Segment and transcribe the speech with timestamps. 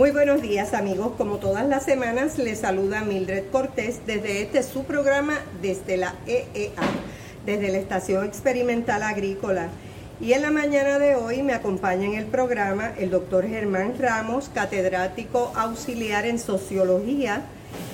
[0.00, 4.84] Muy buenos días amigos, como todas las semanas les saluda Mildred Cortés desde este su
[4.84, 6.72] programa desde la EEA,
[7.44, 9.68] desde la Estación Experimental Agrícola.
[10.20, 14.50] Y en la mañana de hoy me acompaña en el programa el doctor Germán Ramos,
[14.52, 17.44] catedrático auxiliar en sociología,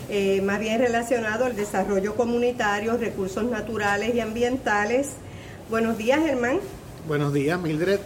[0.08, 5.10] eh, más bien relacionado al desarrollo comunitario, recursos naturales y ambientales.
[5.70, 6.58] Buenos días Germán.
[7.06, 8.00] Buenos días Mildred.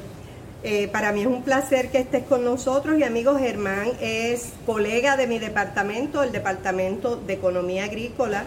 [0.64, 5.16] Eh, para mí es un placer que estés con nosotros y amigo Germán es colega
[5.16, 8.45] de mi departamento, el Departamento de Economía Agrícola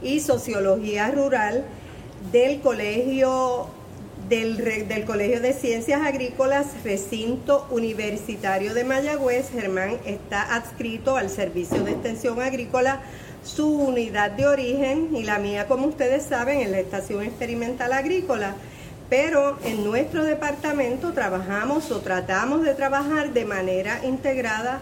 [0.00, 1.64] y Sociología Rural
[2.30, 3.77] del Colegio
[4.28, 4.56] del,
[4.88, 9.50] del, Colegio de Ciencias Agrícolas Recinto Universitario de Mayagüez.
[9.50, 13.00] Germán está adscrito al Servicio de Extensión Agrícola,
[13.42, 18.54] su unidad de origen y la mía, como ustedes saben, en la Estación Experimental Agrícola
[19.08, 24.80] pero en nuestro departamento trabajamos o tratamos de trabajar de manera integrada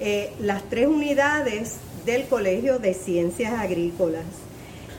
[0.00, 4.24] eh, las tres unidades del Colegio de Ciencias Agrícolas.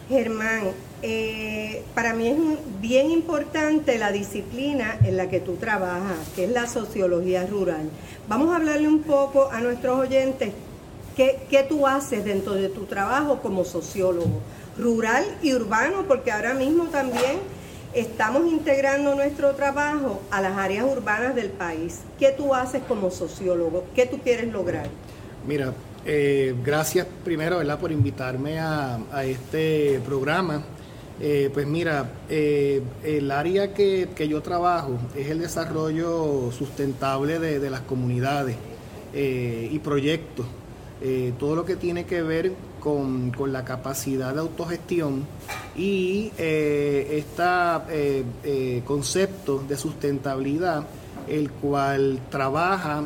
[0.07, 0.71] Germán,
[1.01, 2.37] eh, para mí es
[2.81, 7.89] bien importante la disciplina en la que tú trabajas, que es la sociología rural.
[8.27, 10.51] Vamos a hablarle un poco a nuestros oyentes
[11.15, 14.41] qué, qué tú haces dentro de tu trabajo como sociólogo,
[14.77, 17.39] rural y urbano, porque ahora mismo también
[17.93, 22.01] estamos integrando nuestro trabajo a las áreas urbanas del país.
[22.19, 23.85] ¿Qué tú haces como sociólogo?
[23.95, 24.87] ¿Qué tú quieres lograr?
[25.47, 25.73] Mira,
[26.05, 27.79] eh, gracias primero ¿verdad?
[27.79, 30.63] por invitarme a, este programa.
[31.21, 37.81] Eh, pues mira, eh, el área que, yo trabajo es el desarrollo sustentable de las
[37.81, 38.55] comunidades
[39.13, 40.45] y proyectos.
[41.39, 45.25] todo lo que tiene que ver con, la capacidad de autogestión
[45.75, 48.23] y este
[48.85, 50.85] concepto de sustentabilidad,
[51.27, 53.03] el cual trabaja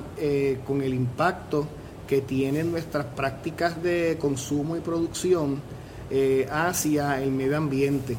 [0.68, 1.68] con el impacto
[2.08, 5.62] que tienen nuestras prácticas de consumo y producción
[6.52, 8.16] hacia el medio ambiente.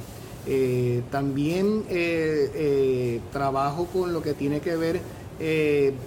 [1.10, 1.84] también
[3.32, 5.00] trabajo con lo que tiene que ver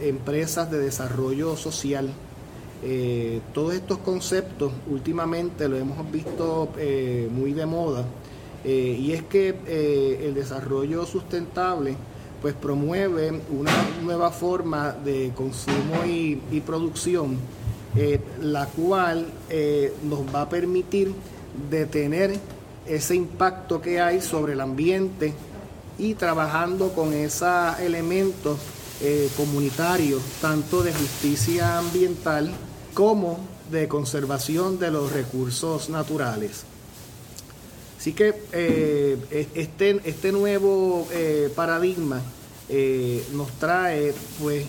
[0.01, 2.13] empresas de desarrollo social
[2.83, 8.05] eh, todos estos conceptos últimamente lo hemos visto eh, muy de moda
[8.63, 9.49] eh, y es que
[10.23, 11.95] el desarrollo sustentable
[12.39, 13.71] pues promueve una
[14.03, 16.35] nueva forma de consumo y,
[16.67, 17.37] producción
[18.43, 19.25] la cual
[20.03, 21.11] nos va a permitir
[21.69, 22.39] detener
[22.85, 25.33] ese impacto que hay sobre el ambiente
[25.97, 28.57] y trabajando con esos elementos
[29.35, 32.51] comunitarios, tanto de justicia ambiental
[32.93, 33.39] como
[33.71, 36.63] de conservación de los recursos naturales.
[37.99, 42.21] Así que eh, e-, este, este, nuevo eh, paradigma
[42.69, 44.65] eh, nos trae pues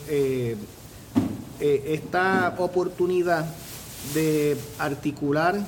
[1.61, 3.47] esta oportunidad
[4.15, 5.59] de articular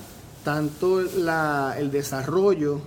[0.44, 2.80] tanto el desarrollo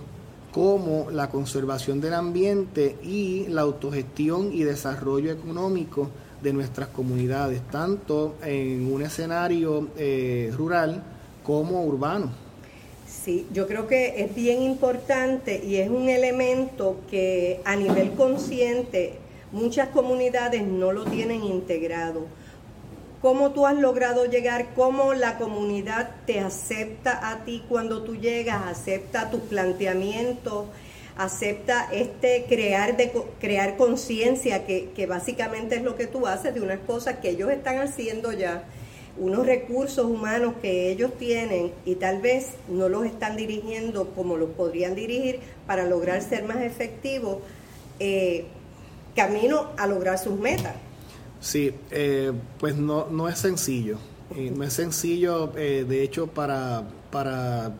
[0.52, 6.10] como la conservación del ambiente y la autogestión y desarrollo económico
[6.42, 11.02] de nuestras comunidades, tanto en un escenario eh, rural
[11.42, 12.30] como urbano.
[13.06, 19.14] Sí, yo creo que es bien importante y es un elemento que a nivel consciente
[19.52, 22.26] muchas comunidades no lo tienen integrado.
[23.24, 24.74] ¿Cómo tú has logrado llegar?
[24.76, 28.66] ¿Cómo la comunidad te acepta a ti cuando tú llegas?
[28.66, 30.66] ¿Acepta tus planteamientos?
[31.16, 36.80] acepta este crear de crear conciencia que, básicamente es lo que tú haces de unas
[36.80, 38.64] cosas que ellos están haciendo ya
[39.16, 44.50] unos recursos humanos que ellos tienen y tal vez no los están dirigiendo como los
[44.50, 47.38] podrían dirigir para lograr ser más efectivos
[48.00, 48.44] eh,
[49.16, 50.74] camino a lograr sus metas
[51.44, 53.98] sí eh, pues no no es sencillo
[54.34, 57.74] eh, no es sencillo de hecho para para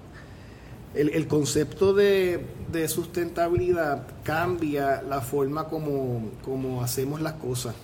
[0.94, 2.46] el, concepto de,
[2.88, 7.74] sustentabilidad cambia la forma como, hacemos las cosas.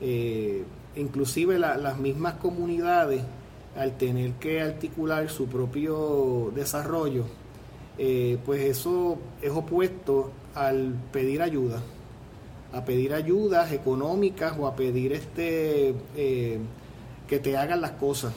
[0.00, 0.64] Eh,
[0.96, 3.22] inclusive las mismas comunidades,
[3.76, 7.24] al tener que articular su propio desarrollo,
[7.98, 11.80] eh, pues eso es opuesto al pedir ayuda,
[12.72, 16.58] a pedir ayudas económicas o a pedir este eh,
[17.28, 18.32] que te hagan las cosas.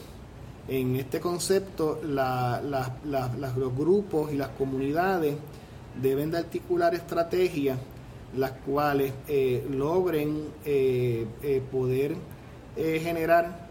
[0.68, 5.36] En este concepto los grupos y las comunidades
[6.00, 7.78] deben de articular estrategias
[8.36, 11.26] las cuales eh, logren eh,
[11.70, 12.16] poder
[12.76, 13.66] generar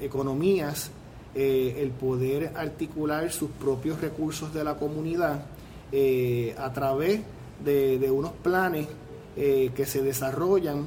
[0.00, 0.90] economías
[1.34, 5.46] el poder articular sus propios recursos de la comunidad
[6.58, 7.41] a través de,
[8.10, 8.88] unos planes
[9.34, 10.86] que se desarrollan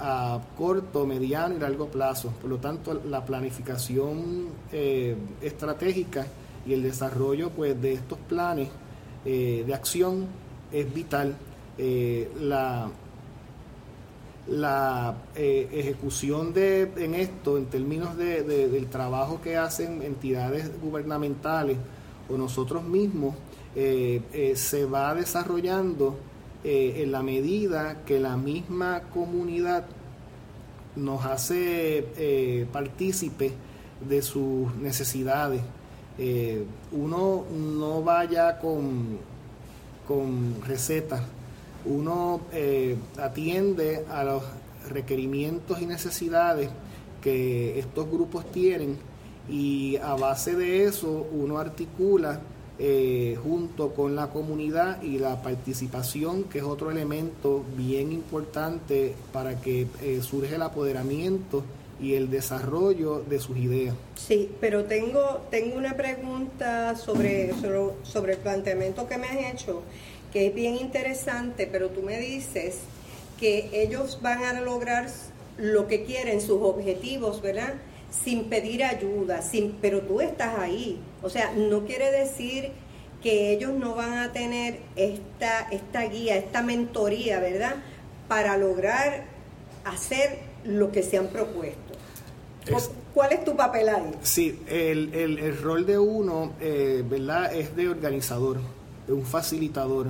[0.00, 2.32] a corto, mediano y largo plazo.
[2.40, 4.48] Por lo tanto, la planificación
[5.40, 6.26] estratégica
[6.66, 8.68] y el desarrollo pues, de estos planes
[9.24, 10.26] de acción
[10.72, 11.36] es vital.
[12.40, 12.90] la
[14.48, 21.76] la eh, ejecución de, en esto, en términos de, del trabajo que hacen entidades gubernamentales
[22.28, 23.34] o nosotros mismos,
[23.76, 26.18] eh, eh, se va desarrollando
[26.64, 29.86] en la medida que la misma comunidad
[30.96, 33.52] nos hace partícipe
[34.06, 35.62] de sus necesidades.
[36.90, 39.18] uno no vaya con,
[40.06, 41.22] con recetas
[41.84, 44.42] uno eh, atiende a los
[44.88, 46.70] requerimientos y necesidades
[47.22, 48.96] que estos grupos tienen
[49.48, 52.40] y a base de eso uno articula
[52.78, 59.60] eh, junto con la comunidad y la participación, que es otro elemento bien importante para
[59.60, 61.64] que eh, surge el apoderamiento
[62.00, 63.94] y el desarrollo de sus ideas.
[64.14, 69.82] Sí, pero tengo, tengo una pregunta sobre, sobre, sobre el planteamiento que me has hecho
[70.32, 72.78] que es bien interesante, pero tú me dices
[73.38, 75.08] que ellos van a lograr
[75.56, 77.74] lo que quieren, sus objetivos, ¿verdad?
[78.10, 81.00] Sin pedir ayuda, sin, pero tú estás ahí.
[81.22, 82.70] O sea, no quiere decir
[83.22, 87.76] que ellos no van a tener esta, esta guía, esta mentoría, ¿verdad?
[88.28, 89.24] Para lograr
[89.84, 91.94] hacer lo que se han propuesto.
[93.14, 94.10] ¿Cuál es tu papel ahí?
[94.22, 97.52] Sí, el, el, rol de uno, eh, ¿verdad?
[97.54, 98.58] Es de organizador
[99.08, 100.08] un facilitador.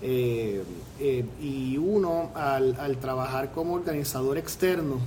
[0.00, 0.62] Eh,
[0.98, 4.98] eh, y uno, al, trabajar como organizador externo,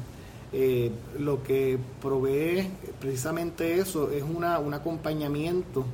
[0.55, 2.67] eh, lo que provee
[2.99, 5.85] precisamente eso es una, un acompañamiento,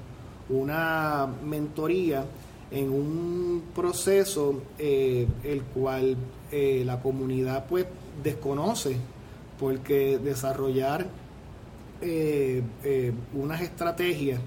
[0.49, 2.23] una mentoría
[2.69, 6.15] en un proceso el cual
[6.51, 7.85] la comunidad pues
[8.23, 8.95] desconoce,
[9.59, 11.07] porque desarrollar
[13.33, 14.39] unas estrategias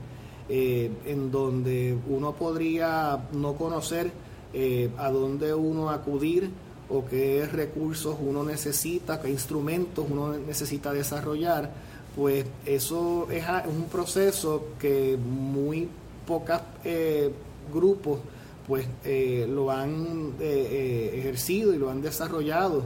[0.46, 4.11] eh, en donde uno podría no conocer
[4.52, 6.50] eh, a dónde uno acudir
[6.89, 11.71] o qué recursos uno necesita, qué instrumentos uno necesita desarrollar,
[12.15, 15.89] pues eso es un proceso que muy
[16.27, 17.31] pocos eh,
[17.73, 18.21] grupos
[18.67, 22.83] pues lo han ejercido y lo han desarrollado.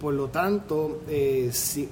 [0.00, 1.00] por lo tanto,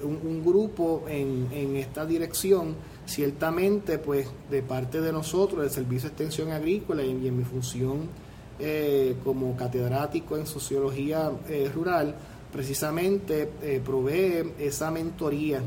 [0.03, 2.77] un, grupo en, en esta dirección
[3.07, 8.09] Ciertamente, pues de parte de nosotros, del Servicio de Extensión Agrícola y en, mi función
[8.59, 12.15] eh, como catedrático en Sociología eh, Rural,
[12.51, 15.61] precisamente eh, provee esa mentoría,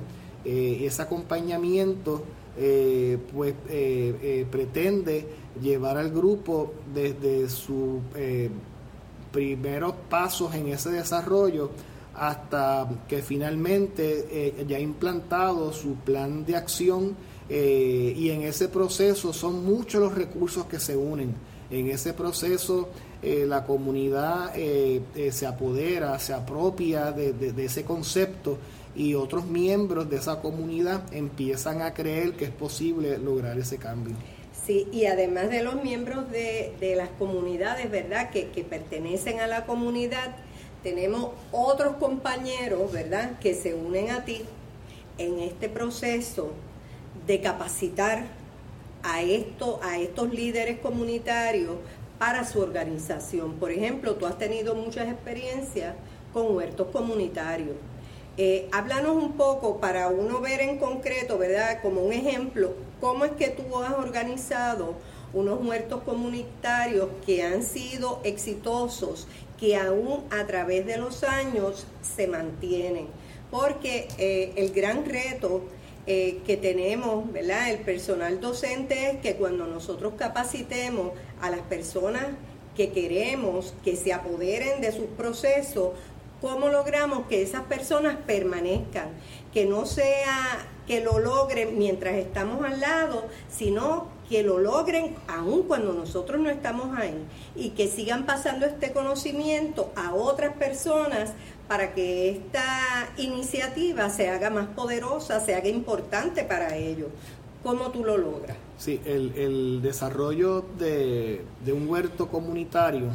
[0.44, 2.24] ese acompañamiento,
[3.34, 3.54] pues
[4.50, 5.28] pretende
[5.62, 8.00] llevar al grupo desde sus
[9.32, 11.72] primeros pasos en ese desarrollo
[12.16, 17.16] hasta que finalmente ya ha implantado su plan de acción
[17.50, 21.36] y en ese proceso son muchos los recursos que se unen.
[21.72, 22.90] En ese proceso
[23.22, 25.02] eh, la comunidad eh,
[25.32, 28.58] se apodera, se apropia de, ese concepto
[28.96, 34.16] y otros miembros de esa comunidad empiezan a creer que es posible lograr ese cambio.
[34.66, 40.36] Sí, y además de los miembros de, las comunidades, ¿verdad?, que pertenecen a la comunidad,
[40.84, 44.42] tenemos otros compañeros, ¿verdad?, que se unen a ti
[45.18, 46.52] en este proceso
[47.28, 48.39] de capacitar
[49.04, 51.76] a, esto, a estos líderes comunitarios
[52.18, 53.54] para su organización.
[53.54, 55.96] Por ejemplo, tú has tenido muchas experiencias
[56.34, 57.76] con huertos comunitarios.
[58.38, 61.82] Eh, háblanos un poco para uno ver en concreto, ¿verdad?
[61.82, 64.96] Como un ejemplo, cómo es que tú has organizado
[65.34, 69.28] unos huertos comunitarios que han sido exitosos,
[69.60, 73.08] que aún a través de los años se mantienen.
[73.52, 75.64] Porque eh, el gran reto
[76.12, 77.70] eh, que tenemos, ¿verdad?
[77.70, 82.30] El personal docente es que cuando nosotros capacitemos a las personas
[82.76, 85.92] que queremos que se apoderen de sus procesos,
[86.42, 89.10] ¿cómo logramos que esas personas permanezcan?
[89.54, 95.64] Que no sea que lo logren mientras estamos al lado, sino que lo logren aún
[95.64, 101.32] cuando nosotros no estamos ahí y que sigan pasando este conocimiento a otras personas
[101.68, 107.10] para que esta iniciativa se haga más poderosa, se haga importante para ellos.
[107.64, 108.56] ¿Cómo tú lo logras?
[108.78, 113.08] Sí, el, desarrollo de, un huerto comunitario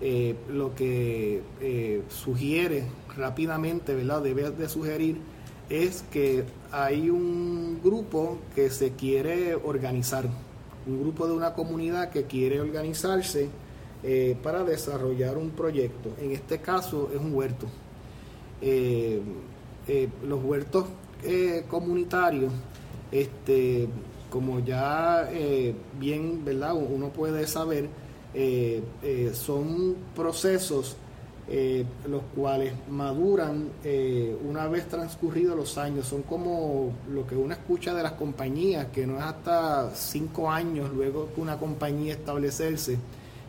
[0.00, 2.84] eh, lo que eh, sugiere
[3.16, 4.22] rápidamente, ¿verdad?
[4.22, 5.18] Debe de sugerir
[5.70, 10.28] es que hay un grupo que se quiere organizar,
[10.86, 13.48] un grupo de una comunidad que quiere organizarse
[14.02, 16.10] eh, para desarrollar un proyecto.
[16.20, 17.66] En este caso es un huerto.
[18.60, 19.20] Eh,
[19.88, 20.86] eh, los huertos
[21.68, 22.52] comunitarios,
[23.10, 23.88] este,
[24.30, 25.28] como ya
[25.98, 26.74] bien ¿verdad?
[26.74, 27.88] uno puede saber,
[29.32, 30.96] son procesos
[31.48, 36.08] eh, los cuales maduran eh, una vez transcurridos los años.
[36.08, 40.90] Son como lo que uno escucha de las compañías, que no es hasta cinco años
[40.92, 42.98] luego que una compañía establecerse,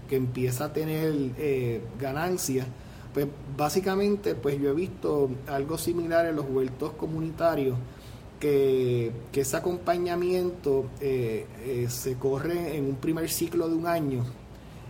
[0.08, 2.68] que empieza a tener eh, ganancias.
[3.16, 3.25] Pues
[3.58, 7.77] básicamente, pues yo he visto algo similar en los huertos comunitarios,
[8.39, 14.24] que, que ese acompañamiento se corre en un primer ciclo de un año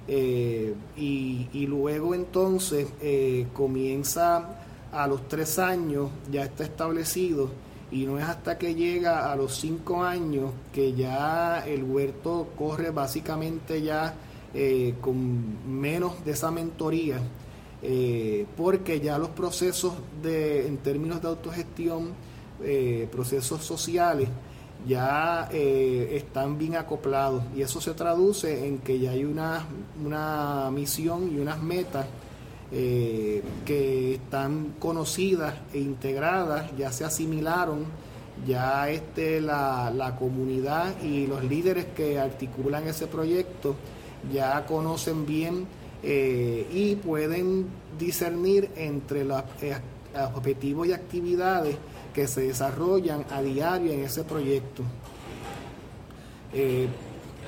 [0.08, 4.58] eh, y, luego entonces eh, comienza
[4.92, 7.50] a los tres años, ya está establecido,
[7.92, 12.92] y no es hasta que llega a los cinco años que ya el huerto corre
[12.92, 14.14] básicamente ya
[14.54, 17.20] eh, con menos de esa mentoría,
[18.58, 22.14] porque ya los procesos de, en términos de autogestión,
[23.12, 24.28] procesos sociales,
[24.88, 27.44] ya eh, están bien acoplados.
[27.56, 29.66] Y eso se traduce en que ya hay una,
[30.04, 32.06] una misión y unas metas
[32.72, 37.86] eh, que están conocidas e integradas, ya se asimilaron,
[38.46, 43.76] ya este, la, la comunidad y los líderes que articulan ese proyecto
[44.32, 45.66] ya conocen bien
[46.04, 47.68] eh, y pueden
[47.98, 49.42] discernir entre los
[50.36, 51.76] objetivos y actividades
[52.18, 54.82] que se desarrollan a diario en ese proyecto.
[56.52, 56.88] Eh,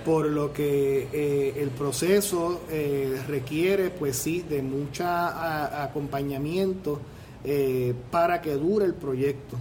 [0.06, 7.00] por lo que eh, el proceso eh, requiere, pues sí, de mucho acompañamiento
[8.12, 9.58] para que dure el proyecto.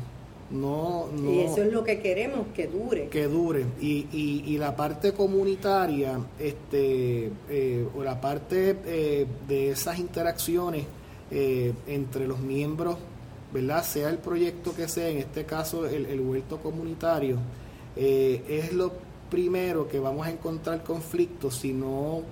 [0.50, 3.08] No, no, y eso es lo que queremos, que dure.
[3.08, 3.64] Que dure.
[3.80, 7.30] Y, y, y la parte comunitaria, este,
[7.96, 10.84] o la parte de esas interacciones
[11.30, 12.98] entre los miembros
[13.52, 13.84] ¿verdad?
[13.84, 17.38] Sea el proyecto que sea, en este caso el, el huerto comunitario,
[17.96, 18.92] eh, es lo
[19.30, 22.22] primero que vamos a encontrar conflictos si no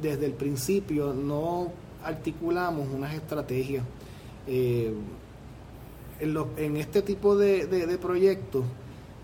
[0.00, 1.72] desde el principio no
[2.04, 3.84] articulamos unas estrategias.
[4.46, 4.92] Eh,
[6.20, 8.64] en, este tipo de, de, proyectos,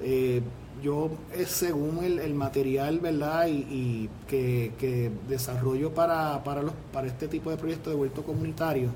[0.01, 0.43] eh,
[0.83, 1.11] yo
[1.47, 7.57] según el, material verdad y, que, que, desarrollo para, para, los, para este tipo de
[7.57, 8.91] proyectos de huerto comunitario,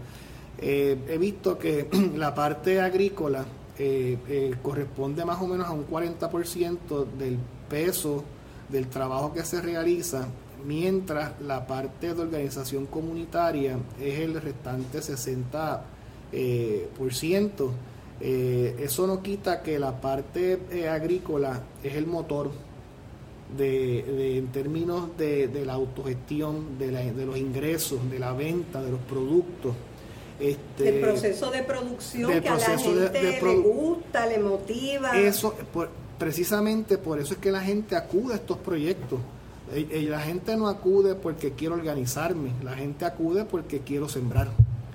[0.64, 3.44] eh, he visto que la parte agrícola
[3.76, 7.36] eh, eh, corresponde más o menos a un 40% del
[7.68, 8.22] peso
[8.68, 10.28] del trabajo que se realiza,
[10.64, 15.80] mientras la parte de organización comunitaria es el restante 60%.
[16.96, 17.72] por ciento.
[18.20, 22.50] eso no quita que la parte agrícola es el motor
[23.58, 29.00] de, en términos de, la autogestión, de, de los ingresos, de la venta, de los
[29.00, 29.74] productos.
[30.40, 35.16] Este, el proceso de producción que a la gente le gusta, le motiva.
[35.16, 35.54] Eso,
[36.18, 39.20] precisamente por eso es que la gente acude a estos proyectos.
[39.92, 44.48] La gente no acude porque quiero organizarme, la gente acude porque quiero sembrar.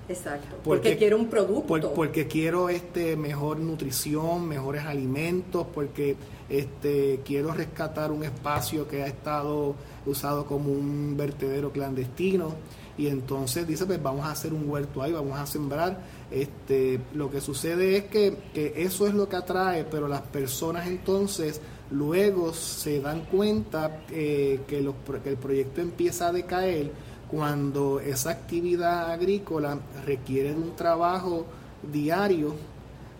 [0.08, 0.56] Exacto.
[0.64, 1.92] Porque, quiero un producto.
[1.92, 6.16] porque quiero este mejor nutrición, mejores alimentos, porque
[6.48, 9.74] este quiero rescatar un espacio que ha estado
[10.06, 12.54] usado como un vertedero clandestino
[12.98, 15.98] y entonces dice pues vamos a hacer un huerto ahí, vamos a sembrar.
[16.30, 18.36] Este, lo que sucede es que,
[18.76, 24.92] eso es lo que atrae, pero las personas entonces luego se dan cuenta eh, que,
[25.22, 26.90] que el proyecto empieza a decaer
[27.30, 31.46] cuando esa actividad agrícola requiere de un trabajo
[31.92, 32.54] diario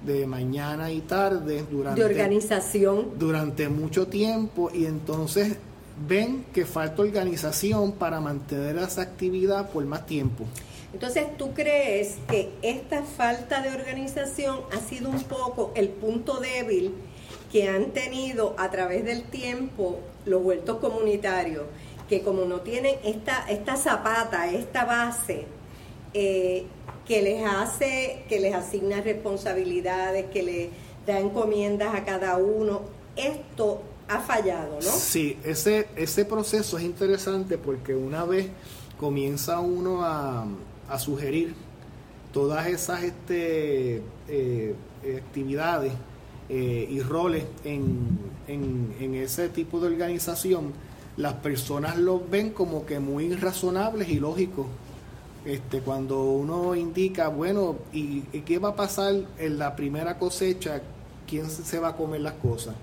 [0.05, 5.57] de mañana y tarde durante de organización durante mucho tiempo y entonces
[6.07, 10.45] ven que falta organización para mantener esa actividad por más tiempo.
[10.93, 16.95] Entonces, ¿tú crees que esta falta de organización ha sido un poco el punto débil
[17.53, 21.65] que han tenido a través del tiempo los huertos comunitarios?
[22.09, 25.45] Que como no tienen esta, esta zapata, esta base,
[26.15, 26.65] eh,
[27.07, 30.71] que les hace, que les asigna responsabilidades, que le
[31.07, 32.83] da encomiendas a cada uno,
[33.17, 34.81] esto ha fallado, ¿no?
[34.81, 38.49] Sí, ese, ese proceso es interesante porque una vez
[38.99, 40.47] comienza uno a,
[40.99, 41.55] sugerir
[42.33, 44.75] todas esas este, eh,
[45.19, 45.93] actividades
[46.49, 50.73] eh, y roles en, en, ese tipo de organización,
[51.17, 54.67] las personas los ven como que muy razonables y lógicos,
[55.45, 60.83] Este, cuando uno indica, bueno, ¿y, qué va a pasar en la primera cosecha?
[61.27, 62.75] ¿Quién se va a comer las cosas?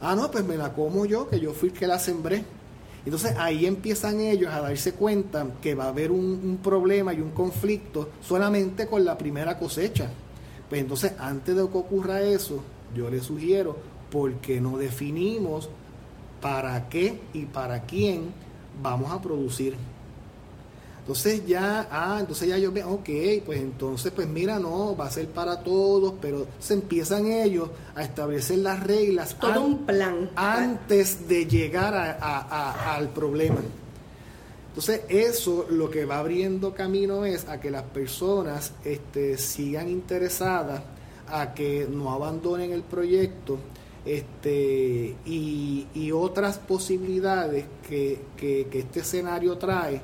[0.00, 2.44] Ah, no, pues me la como yo, que yo fui el que la sembré.
[3.04, 7.30] Entonces ahí empiezan ellos a darse cuenta que va a haber un, problema y un
[7.30, 10.10] conflicto solamente con la primera cosecha.
[10.68, 12.62] Pues entonces antes de que ocurra eso,
[12.94, 13.76] yo les sugiero,
[14.10, 15.68] porque no definimos
[16.40, 18.32] para qué y para quién
[18.82, 19.76] vamos a producir?
[21.10, 23.08] Entonces ya, ah, entonces ya yo veo, ok,
[23.44, 28.04] pues entonces, pues mira, no, va a ser para todos, pero se empiezan ellos a
[28.04, 29.36] establecer las reglas.
[29.40, 30.30] Todo un plan.
[30.36, 33.58] Antes de llegar al problema.
[34.68, 40.80] Entonces eso lo que va abriendo camino es a que las personas este, sigan interesadas,
[41.26, 43.58] a que no abandonen el proyecto
[44.04, 50.00] este, y, otras posibilidades que, que este escenario trae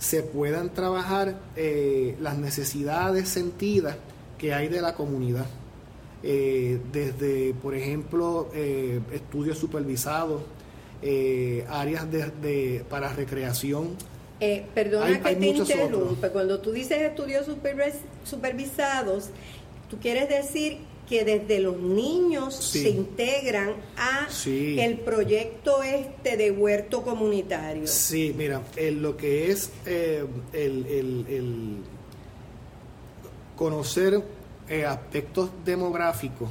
[0.00, 3.96] se puedan trabajar eh, las necesidades sentidas
[4.38, 5.44] que hay de la comunidad.
[6.22, 10.42] Eh, desde, por ejemplo, eh, estudios supervisados,
[11.68, 13.90] áreas de, para recreación.
[14.74, 17.46] perdona que te interrumpa, cuando tú dices estudios
[18.24, 19.28] supervisados,
[19.90, 20.78] tú quieres decir
[21.10, 27.84] que desde los niños se integran a el proyecto este de huerto comunitario.
[27.88, 31.78] Sí, mira, en lo que es eh, el,
[33.56, 34.22] conocer
[34.68, 36.48] eh, aspectos demográficos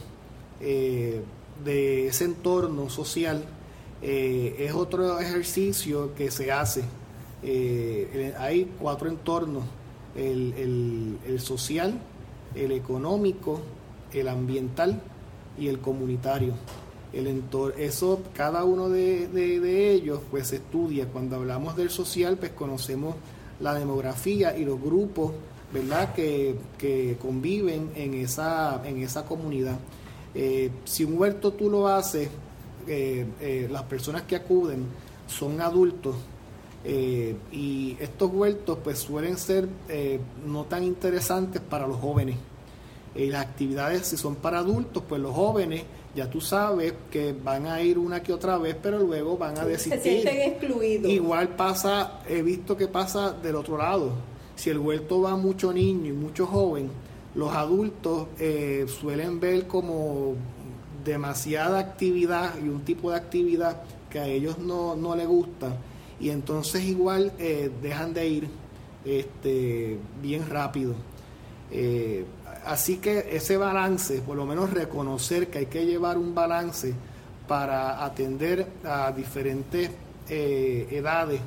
[0.59, 1.21] eh,
[1.63, 3.45] de ese entorno social
[4.01, 6.83] es otro ejercicio que se hace.
[8.37, 9.63] hay cuatro entornos,
[10.17, 11.97] el, el social,
[12.55, 13.61] el económico,
[14.13, 15.01] el ambiental
[15.57, 16.53] y el comunitario.
[17.11, 21.07] El entorno, eso, cada uno de, ellos pues se estudia.
[21.07, 23.15] Cuando hablamos del social, pues conocemos
[23.59, 25.31] la demografía y los grupos,
[25.73, 26.55] ¿verdad?, que,
[27.21, 29.77] conviven en esa, en esa comunidad.
[30.35, 32.29] Eh, si un huerto tú lo haces,
[32.87, 34.85] eh, eh, las personas que acuden
[35.27, 36.15] son adultos,
[37.51, 39.67] y estos huertos pues suelen ser
[40.47, 42.37] no tan interesantes para los jóvenes
[43.15, 45.83] y las actividades, si son para adultos, pues los jóvenes,
[46.15, 49.65] ya tú sabes que van a ir una que otra vez, pero luego van a
[49.65, 50.01] desistir.
[50.01, 51.11] Se sienten excluidos.
[51.11, 54.11] Igual pasa, he visto que pasa del otro lado.
[54.55, 56.89] Si el huerto va mucho niño y mucho joven,
[57.35, 60.35] los adultos eh, suelen ver como
[61.03, 65.77] demasiada actividad y un tipo de actividad que a ellos no, no les gusta
[66.19, 68.47] y entonces igual eh, dejan de ir
[69.05, 70.93] este, bien rápido.
[71.71, 72.25] Eh,
[72.65, 76.93] así que ese balance, por lo menos reconocer que hay que llevar un balance
[77.47, 79.89] para atender a diferentes
[80.29, 81.41] eh, edades,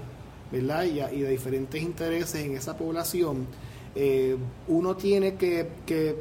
[0.50, 0.84] ¿verdad?
[0.84, 3.46] Y, a, diferentes intereses en esa población,
[3.94, 5.68] eh, uno tiene que,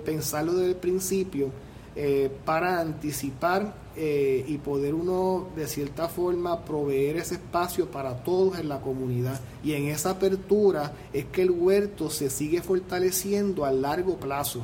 [0.05, 1.49] pensarlo desde el principio
[1.95, 8.69] eh, para anticipar y poder uno de cierta forma proveer ese espacio para todos en
[8.69, 9.41] la comunidad.
[9.65, 14.63] Y en esa apertura es que el huerto se sigue fortaleciendo a largo plazo.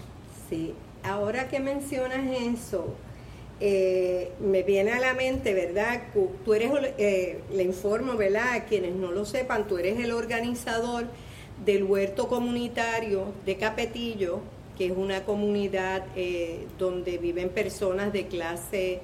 [0.50, 2.96] Sí, ahora que mencionas eso,
[3.60, 6.04] eh, me viene a la mente, ¿verdad?
[6.46, 8.54] Tú eres, eh, le informo, ¿verdad?
[8.54, 11.08] A quienes no lo sepan, tú eres el organizador
[11.66, 14.40] del huerto comunitario de Capetillo,
[14.78, 19.02] que es una comunidad eh, donde viven personas de clase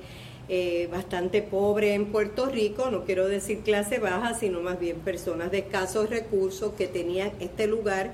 [0.91, 5.59] bastante pobre en Puerto Rico, no quiero decir clase baja, sino más bien personas de
[5.59, 8.11] escasos recursos que tenían este lugar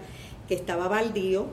[0.47, 1.47] que estaba baldío,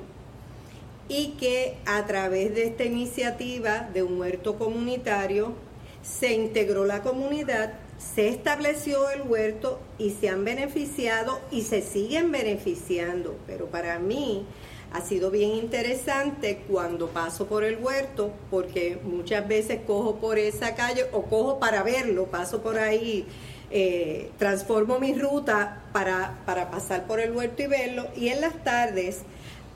[1.09, 5.55] y que a través de esta iniciativa de un huerto comunitario
[6.03, 12.31] se integró la comunidad, se estableció el huerto y se han beneficiado y se siguen
[12.31, 13.37] beneficiando.
[13.47, 14.45] Pero para mí
[14.93, 20.75] ha sido bien interesante cuando paso por el huerto, porque muchas veces cojo por esa
[20.75, 23.27] calle o cojo para verlo, paso por ahí.
[23.73, 28.63] Eh, transformo mi ruta para, para pasar por el huerto y verlo y en las
[28.63, 29.23] tardes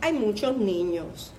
[0.01, 1.33] hay muchos niños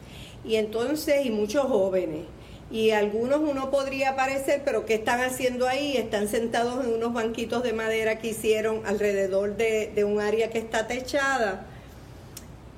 [0.43, 2.25] y entonces y muchos jóvenes.
[2.71, 5.97] Y algunos uno podría parecer, pero ¿qué están haciendo ahí?
[5.97, 10.87] Están sentados en unos banquitos de madera que hicieron alrededor de, un área que está
[10.87, 11.65] techada.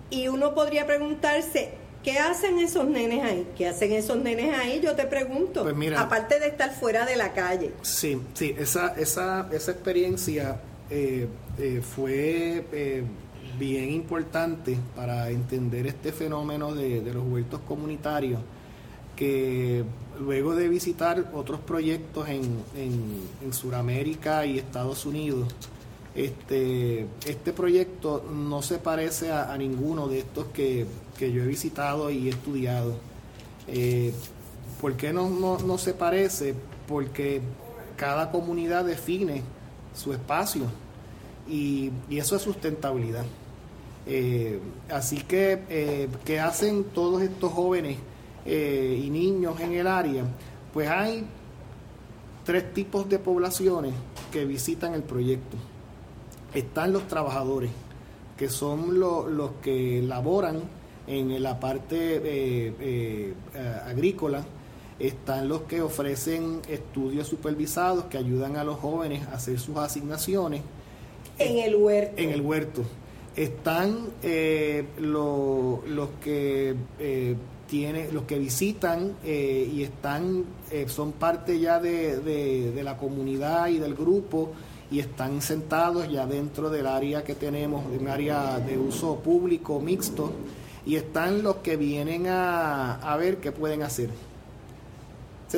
[0.10, 1.70] Y uno podría preguntarse,
[2.04, 3.48] ¿qué hacen esos nenes ahí?
[3.56, 4.82] ¿Qué hacen esos nenes ahí?
[4.82, 5.62] Yo te pregunto.
[5.62, 7.72] Pues mira, aparte de estar fuera de la calle.
[7.84, 11.28] Sí, sí, esa, esa, esa experiencia eh,
[11.60, 13.04] eh, fue eh,
[13.64, 18.42] bien importante para entender este fenómeno de, los huertos comunitarios,
[19.16, 19.86] que
[20.20, 22.44] luego de visitar otros proyectos en,
[22.76, 25.48] en, Sudamérica y Estados Unidos,
[26.16, 30.86] Este, este proyecto no se parece a, ninguno de estos que,
[31.20, 32.96] yo he visitado y estudiado.
[33.68, 34.14] Eh,
[34.82, 36.54] ¿Por qué no, no, se parece?
[36.88, 37.42] Porque
[37.96, 39.42] cada comunidad define
[39.96, 40.66] su espacio
[41.48, 43.26] y, eso es sustentabilidad.
[44.06, 47.98] Eh, así que, eh, ¿qué hacen todos estos jóvenes
[48.46, 50.24] eh, y niños en el área?
[50.74, 51.26] Pues hay
[52.44, 53.94] tres tipos de poblaciones
[54.32, 55.58] que visitan el proyecto.
[56.54, 57.72] Están los trabajadores,
[58.38, 60.62] que son los que laboran
[61.08, 63.34] en la parte
[63.86, 64.46] agrícola,
[65.00, 70.62] están los que ofrecen estudios supervisados que ayudan a los jóvenes a hacer sus asignaciones.
[71.40, 72.22] En el huerto.
[72.22, 72.84] En el huerto.
[73.36, 77.36] Están eh, los que eh,
[78.12, 80.46] los que visitan eh, y están,
[80.86, 84.52] son parte ya de, de, la comunidad y del grupo
[84.92, 90.32] y están sentados ya dentro del área que tenemos, un área de uso público mixto,
[90.86, 94.12] y están los que vienen a, a ver qué pueden hacer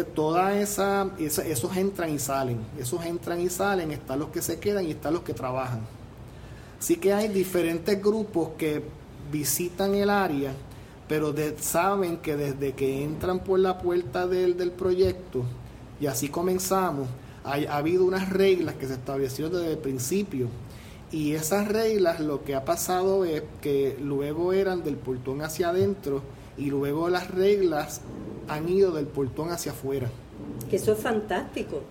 [0.03, 4.85] toda esa, esos entran y salen, esos entran y salen, están los que se quedan
[4.85, 5.81] y están los que trabajan.
[6.85, 8.83] Así que hay diferentes grupos que
[9.31, 10.53] visitan el área,
[11.07, 15.45] pero saben que desde que entran por la puerta del, del proyecto,
[15.99, 17.07] y así comenzamos,
[17.43, 20.47] ha habido unas reglas que se establecieron desde el principio.
[21.11, 26.21] Y esas reglas lo que ha pasado es que luego eran del portón hacia adentro
[26.55, 28.01] y luego las reglas
[28.47, 30.11] han ido del portón hacia afuera.
[30.69, 31.81] Que eso es fantástico.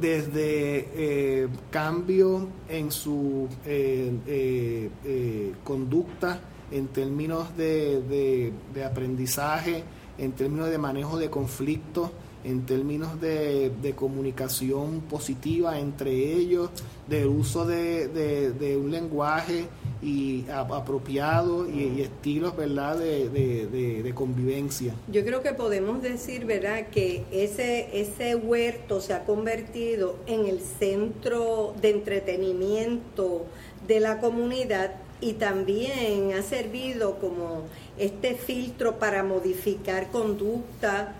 [0.00, 9.84] Desde eh, cambio en su eh, eh, conducta en términos de, de aprendizaje,
[10.18, 12.10] en términos de manejo de conflictos,
[12.46, 16.70] en términos de, comunicación positiva entre ellos,
[17.08, 19.66] de uso de, un lenguaje
[20.02, 24.94] y apropiado y, estilos verdad de, convivencia.
[25.10, 30.60] Yo creo que podemos decir verdad que ese ese huerto se ha convertido en el
[30.60, 33.44] centro de entretenimiento
[33.86, 37.62] de la comunidad y también ha servido como
[37.98, 41.14] este filtro para modificar conducta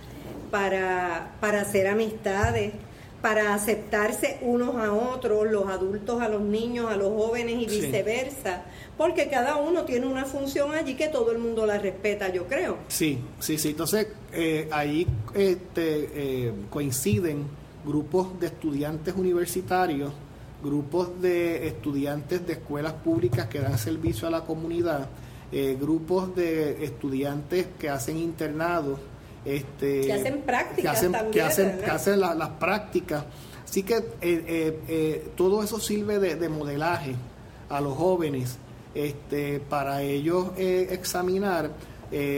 [0.51, 2.73] para, para hacer amistades,
[3.27, 8.63] para aceptarse unos a otros, los adultos a los niños, a los jóvenes y viceversa,
[8.97, 12.79] porque cada uno tiene una función allí que todo el mundo la respeta, yo creo.
[12.87, 13.71] Sí, sí, sí.
[13.71, 17.49] Entonces, eh, ahí este, eh, coinciden
[17.85, 20.13] grupos de estudiantes universitarios,
[20.63, 25.09] grupos de estudiantes de escuelas públicas que dan servicio a la comunidad,
[25.51, 29.01] eh, grupos de estudiantes que hacen internados
[29.47, 33.25] este, que hacen prácticas que hacen, que hacen, las prácticas.
[33.65, 37.15] Así que eh, eh, eh, todo eso sirve de, modelaje
[37.69, 38.59] a los jóvenes
[38.95, 41.71] este, para ellos examinar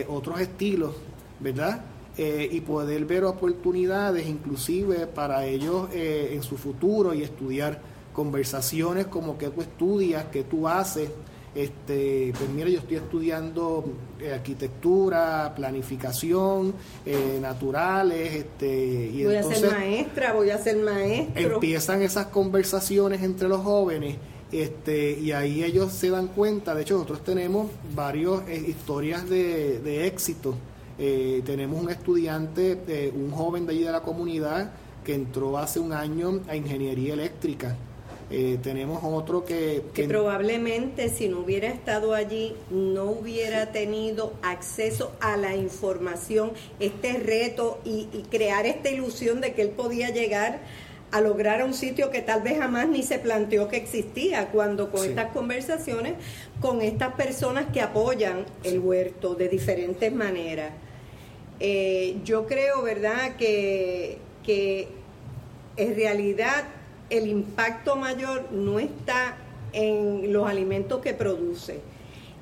[0.09, 0.94] otros estilos,
[1.40, 1.83] ¿verdad?
[2.16, 7.81] y poder ver oportunidades inclusive para ellos en su futuro y estudiar
[8.12, 11.11] conversaciones como que tú estudias, que tú haces,
[11.55, 13.85] este, pues mira, yo estoy estudiando
[14.21, 16.75] eh, arquitectura, planificación,
[17.07, 21.55] eh, naturales, este, y voy a ser maestra, voy a ser maestro.
[21.55, 24.17] Empiezan esas conversaciones entre los jóvenes,
[24.53, 26.75] este, y ahí ellos se dan cuenta.
[26.75, 30.55] De hecho, nosotros tenemos varias eh, historias de, de éxito.
[30.99, 34.73] tenemos un estudiante, un joven de allí de la comunidad
[35.05, 37.77] que entró hace un año a ingeniería eléctrica
[38.31, 45.12] eh, tenemos otro que, que, probablemente si no hubiera estado allí no hubiera tenido acceso
[45.21, 50.59] a la información, este reto y, crear esta ilusión de que él podía llegar
[51.11, 55.09] a lograr un sitio que tal vez jamás ni se planteó que existía, cuando con
[55.09, 56.12] estas conversaciones,
[56.61, 60.73] con estas personas que apoyan el huerto de diferentes maneras.
[61.61, 64.88] Eh, yo creo, ¿verdad?, que, que
[65.79, 66.64] en realidad
[67.11, 69.37] el impacto mayor no está
[69.73, 71.81] en los alimentos que produce,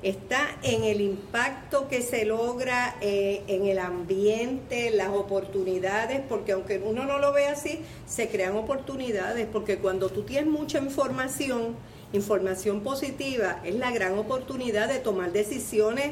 [0.03, 6.81] está en el impacto que se logra eh, en el ambiente, las oportunidades, porque aunque
[6.83, 11.75] uno no lo ve así, se crean oportunidades, porque cuando tú tienes mucha información,
[12.13, 16.11] información positiva, es la gran oportunidad de tomar decisiones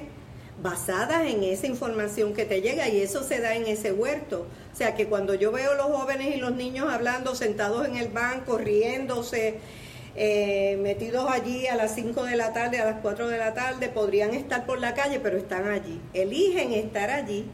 [0.62, 4.46] basadas en esa información que te llega y eso se da en ese huerto.
[4.74, 8.10] O sea que cuando yo veo los jóvenes y los niños hablando sentados en el
[8.10, 9.60] banco, riéndose,
[10.16, 13.90] eh, metidos allí a las 5 de la tarde, a las 4 de la tarde,
[13.90, 16.00] podrían estar por la calle, pero están allí.
[16.14, 17.46] Eligen estar allí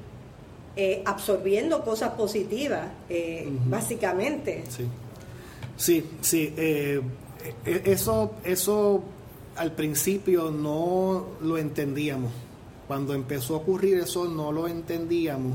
[0.76, 4.64] eh, absorbiendo cosas positivas, eh, básicamente.
[4.70, 4.88] Sí.
[5.76, 6.54] Sí, sí.
[6.56, 7.02] Eh,
[7.66, 9.04] e, eso, eso
[9.56, 12.32] al principio no lo entendíamos.
[12.92, 15.54] Cuando empezó a ocurrir eso no lo entendíamos.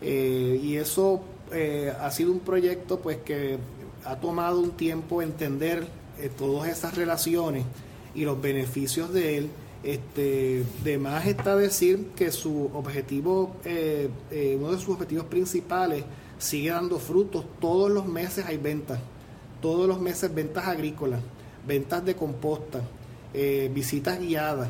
[0.00, 1.20] Eh, y eso
[1.52, 3.58] eh, ha sido un proyecto pues que
[4.04, 5.86] ha tomado un tiempo entender
[6.36, 7.64] todas esas relaciones
[8.14, 9.50] y los beneficios de él.
[9.84, 16.02] Este, de más está decir que su objetivo, uno de sus objetivos principales,
[16.38, 17.44] sigue dando frutos.
[17.60, 18.98] Todos los meses hay ventas
[19.60, 21.20] todos los meses ventas agrícolas,
[21.66, 22.82] ventas de composta,
[23.34, 24.68] eh, visitas guiadas.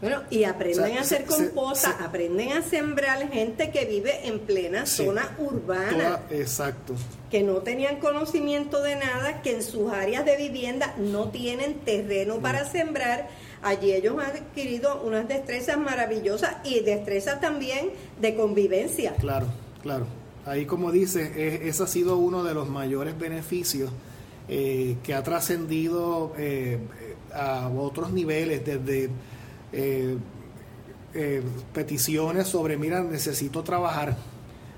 [0.00, 5.34] Bueno, y aprenden a hacer composta, aprenden a sembrar gente que vive en plena zona
[5.38, 6.20] urbana.
[6.30, 6.94] exacto.
[7.30, 12.38] Que no tenían conocimiento de nada, que en sus áreas de vivienda no tienen terreno
[12.38, 13.28] para sembrar.
[13.60, 19.14] Allí ellos han adquirido unas destrezas maravillosas y destrezas también de convivencia.
[19.16, 19.46] Claro,
[19.82, 20.06] claro.
[20.46, 23.90] Ahí como dice, ese ha sido uno de los mayores beneficios
[24.48, 26.78] eh, que ha trascendido eh,
[27.34, 29.10] a otros niveles, desde
[29.72, 30.16] eh,
[31.72, 34.16] peticiones sobre, mira, necesito trabajar,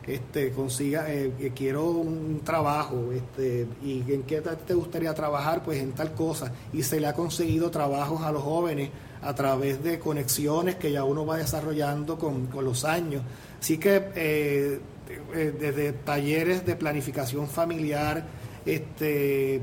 [0.07, 1.07] este, consiga,
[1.55, 6.83] quiero un trabajo, este, y en qué te gustaría trabajar, pues en tal cosa, y
[6.83, 8.91] se le ha conseguido trabajos a los jóvenes
[9.23, 13.23] a través de conexiones que ya uno va desarrollando con, con los años.
[13.61, 14.81] Así que
[15.35, 18.25] desde talleres de planificación familiar,
[18.71, 19.61] este,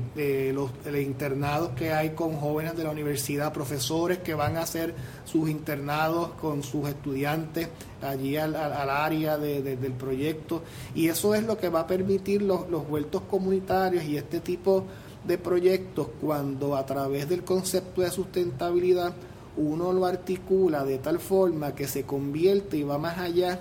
[0.52, 4.94] los, internados que hay con jóvenes de la universidad, profesores que van a hacer
[5.24, 7.68] sus internados con sus estudiantes
[8.02, 10.62] allí al, área del proyecto.
[10.94, 14.84] Y eso es lo que va a permitir los, los vueltos comunitarios y este tipo
[15.26, 19.14] de proyectos cuando a través del concepto de sustentabilidad
[19.56, 23.60] uno lo articula de tal forma que se convierte y va más allá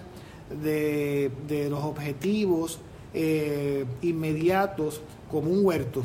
[0.62, 2.80] de los objetivos
[3.14, 6.04] eh, inmediatos como un huerto.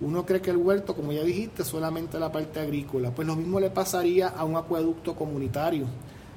[0.00, 3.10] Uno cree que el huerto, como ya dijiste, es solamente la parte agrícola.
[3.10, 5.86] Pues lo mismo le pasaría a un acueducto comunitario.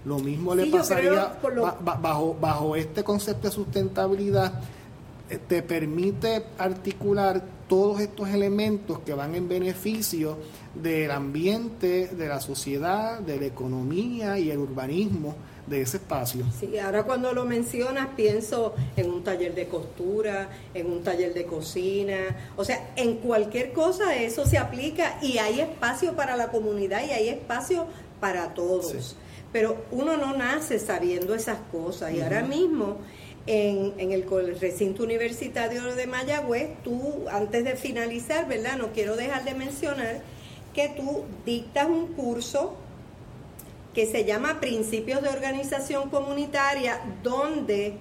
[0.05, 1.37] Lo mismo le pasaría
[1.81, 4.61] bajo, bajo este concepto de sustentabilidad.
[5.29, 10.37] Eh, te permite articular todos estos elementos que van en beneficio
[10.73, 15.35] del ambiente, de la sociedad, de la economía y el urbanismo
[15.69, 16.43] de ese espacio.
[16.59, 21.45] Sí, ahora cuando lo mencionas pienso en un taller de costura, en un taller de
[21.45, 22.17] cocina,
[22.57, 27.11] o sea, en cualquier cosa eso se aplica y hay espacio para la comunidad y
[27.11, 27.85] hay espacio
[28.19, 29.15] para todos.
[29.51, 32.97] Pero uno no nace sabiendo esas cosas y ahora mismo
[33.47, 34.25] en, en, el
[34.59, 38.77] recinto universitario de Mayagüez, tú antes de finalizar, ¿verdad?
[38.77, 40.21] No quiero dejar de mencionar
[40.73, 42.75] que tú dictas un curso
[43.93, 47.97] que se llama Principios de Organización Comunitaria, donde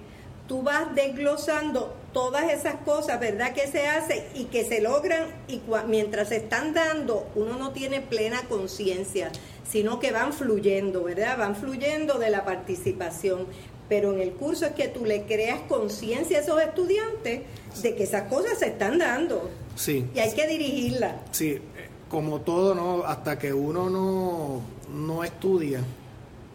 [0.47, 3.53] tú vas desglosando todas esas cosas, ¿verdad?
[3.53, 8.01] Que se hacen y que se logran y mientras se están dando, uno no tiene
[8.01, 9.31] plena conciencia,
[9.69, 11.37] sino que van fluyendo, ¿verdad?
[11.37, 13.45] Van fluyendo de la participación.
[13.87, 17.41] Pero en el curso es que tú le creas conciencia a esos estudiantes
[17.81, 19.49] de que esas cosas se están dando.
[19.75, 20.07] Sí.
[20.13, 21.15] Y hay que dirigirlas.
[21.31, 21.59] Sí,
[22.07, 23.03] como todo, ¿no?
[23.05, 24.61] Hasta que uno no,
[24.93, 25.81] no estudia,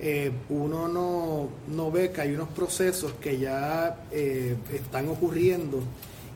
[0.01, 5.81] eh, uno no, no, ve que hay unos procesos que ya eh, están ocurriendo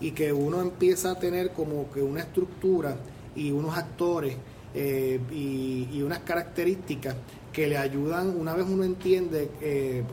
[0.01, 2.97] y que uno empieza a tener como que una estructura
[3.35, 4.37] y unos actores
[4.75, 7.17] eh, y, unas características
[7.53, 9.51] que le ayudan, una vez uno entiende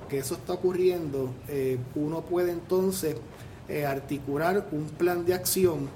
[0.09, 1.29] que eso está ocurriendo,
[1.93, 3.15] uno puede entonces
[3.87, 5.87] articular un plan de acción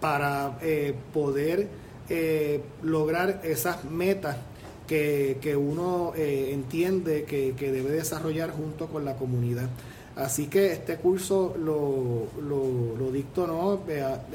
[0.00, 0.58] para
[1.12, 1.68] poder
[2.10, 4.36] eh, lograr esas metas
[4.88, 9.68] que, uno eh, entiende que, debe desarrollar junto con la comunidad.
[10.16, 13.80] Así que este curso lo, lo, dicto ¿no?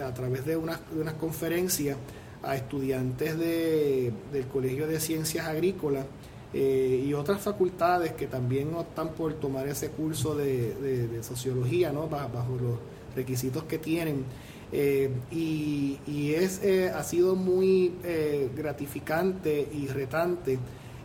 [0.01, 1.97] a, través de unas, de unas conferencias
[2.43, 6.05] a estudiantes de, del Colegio de Ciencias Agrícolas
[6.53, 12.07] y otras facultades que también optan por tomar ese curso de, sociología ¿no?
[12.07, 12.77] bajo los
[13.15, 14.23] requisitos que tienen.
[14.71, 20.57] Eh, y, es, eh, ha sido muy eh, gratificante y retante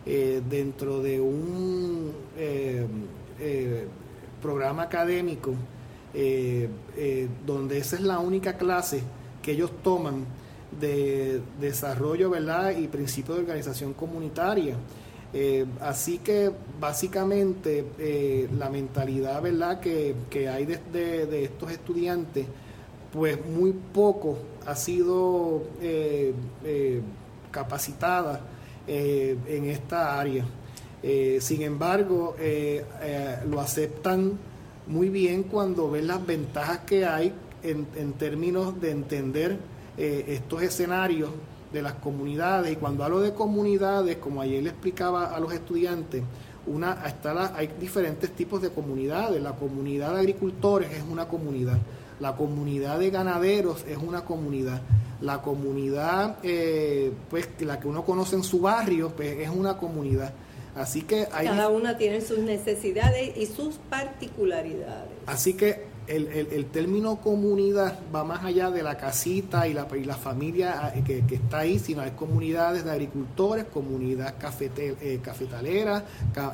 [0.03, 2.11] dentro de un
[4.41, 5.53] programa académico
[7.45, 9.03] donde esa es la única clase
[9.43, 10.25] que ellos toman
[10.79, 12.75] de desarrollo ¿verdad?
[12.75, 14.75] y principio de organización comunitaria.
[15.81, 17.85] así que básicamente
[18.57, 19.79] la mentalidad ¿verdad?
[19.79, 20.15] Que,
[20.49, 22.47] hay de estos estudiantes
[23.11, 27.01] pues muy poco ha sido eh, eh,
[27.51, 28.41] capacitada
[28.87, 30.45] eh, en esta área.
[31.39, 32.35] sin embargo,
[33.49, 34.37] lo aceptan
[34.87, 39.57] muy bien cuando ven las ventajas que hay en, términos de entender
[39.97, 41.31] estos escenarios
[41.73, 42.73] de las comunidades.
[42.73, 46.21] Y cuando hablo de comunidades, como ayer le explicaba a los estudiantes,
[46.67, 49.41] una, está hay diferentes tipos de comunidades.
[49.41, 51.77] La comunidad de agricultores es una comunidad,
[52.19, 54.81] la comunidad de ganaderos es una comunidad,
[55.21, 60.33] la comunidad, eh, pues la que uno conoce en su barrio, pues es una comunidad.
[60.75, 65.11] Así que hay, cada una tiene sus necesidades y sus particularidades.
[65.25, 70.03] Así que el, el, término comunidad va más allá de la casita y la, y
[70.03, 76.05] la familia ah, que, está ahí, sino hay comunidades de agricultores, comunidad cafete, eh, cafetalera,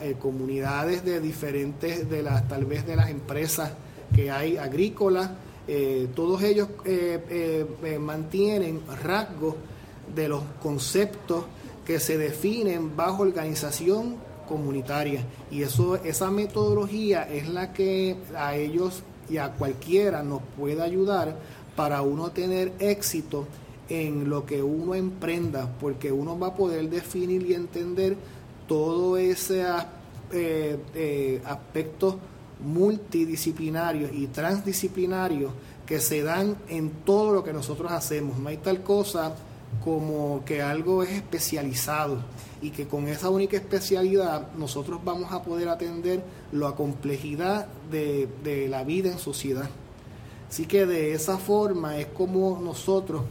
[0.01, 3.71] eh, comunidades de diferentes, de las tal vez de las empresas
[4.13, 5.31] que hay agrícolas,
[5.67, 6.69] eh, todos ellos
[7.99, 9.55] mantienen rasgos
[10.15, 11.45] de los conceptos
[11.85, 14.15] que se definen bajo organización
[14.47, 15.23] comunitaria.
[15.51, 21.35] Y eso esa metodología es la que a ellos y a cualquiera nos puede ayudar
[21.75, 23.47] para uno tener éxito
[23.89, 28.17] en lo que uno emprenda, porque uno va a poder definir y entender
[28.67, 29.63] todo ese
[30.31, 32.15] eh, eh, aspectos
[32.59, 35.51] multidisciplinarios y transdisciplinarios
[35.85, 38.37] que se dan en todo lo que nosotros hacemos.
[38.37, 39.35] No hay tal cosa
[39.83, 42.19] como que algo es especializado
[42.61, 48.67] y que con esa única especialidad nosotros vamos a poder atender la complejidad de, de
[48.67, 49.69] la vida en sociedad.
[50.49, 53.23] Así que de esa forma es como nosotros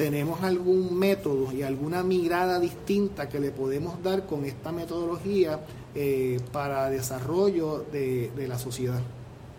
[0.00, 5.60] tenemos algún método y alguna mirada distinta que le podemos dar con esta metodología
[5.94, 9.00] eh, para desarrollo de, de, la sociedad.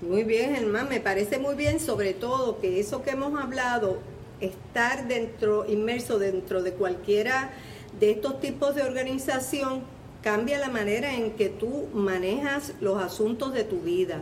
[0.01, 3.99] Muy bien, Germán, me parece muy bien, sobre todo que eso que hemos hablado,
[4.41, 7.51] estar dentro, inmerso dentro de cualquiera
[7.99, 9.81] de estos tipos de organización
[10.21, 14.21] cambia la manera en que tú manejas los asuntos de tu vida,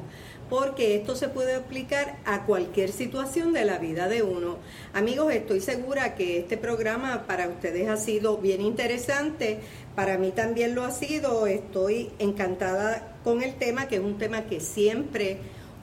[0.49, 4.57] porque esto se puede aplicar a cualquier situación de la vida de uno.
[4.93, 9.59] Amigos, estoy segura que este programa para ustedes ha sido bien interesante,
[9.95, 14.43] para mí también lo ha sido, estoy encantada con el tema, que es un tema
[14.43, 15.37] que siempre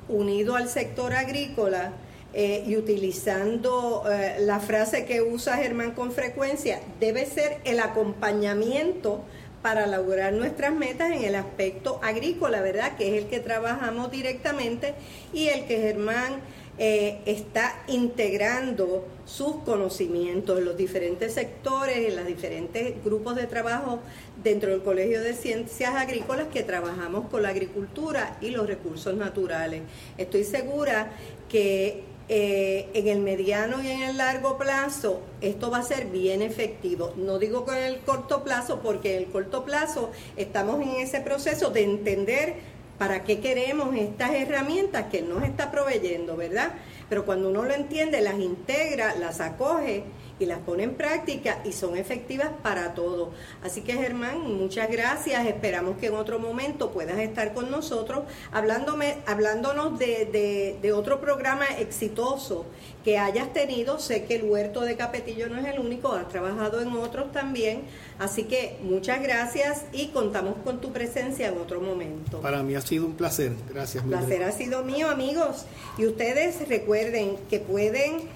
[0.08, 1.92] unido al sector agrícola,
[2.38, 9.22] eh, y utilizando eh, la frase que usa Germán con frecuencia, debe ser el acompañamiento
[9.62, 12.94] para lograr nuestras metas en el aspecto agrícola, ¿verdad?
[12.98, 14.92] Que es el que trabajamos directamente
[15.32, 16.42] y el que Germán
[16.76, 24.00] eh, está integrando sus conocimientos en los diferentes sectores, en los diferentes grupos de trabajo
[24.44, 29.80] dentro del Colegio de Ciencias Agrícolas que trabajamos con la agricultura y los recursos naturales.
[30.18, 31.12] Estoy segura
[31.48, 36.42] que eh, en el mediano y en el largo plazo esto va a ser bien
[36.42, 37.12] efectivo.
[37.16, 41.70] No digo con el corto plazo, porque en el corto plazo estamos en ese proceso
[41.70, 42.54] de entender
[42.98, 46.72] para qué queremos estas herramientas que nos está proveyendo, ¿verdad?
[47.08, 50.04] Pero cuando uno lo entiende, las integra, las acoge
[50.38, 53.30] y las pone en práctica y son efectivas para todo.
[53.62, 55.46] Así que Germán, muchas gracias.
[55.46, 61.66] Esperamos que en otro momento puedas estar con nosotros hablándome, hablándonos de, de, otro programa
[61.78, 62.66] exitoso
[63.04, 63.98] que hayas tenido.
[63.98, 67.82] Sé que el huerto de Capetillo no es el único, has trabajado en otros también.
[68.18, 72.40] Así que muchas gracias y contamos con tu presencia en otro momento.
[72.40, 73.52] Para mí ha sido un placer.
[73.72, 74.04] Gracias.
[74.04, 75.66] El placer ha sido mío, amigos.
[75.98, 78.28] Y ustedes recuerden que pueden